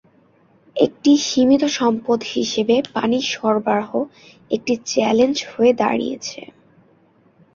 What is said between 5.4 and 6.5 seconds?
হয়ে দাঁড়িয়েছে।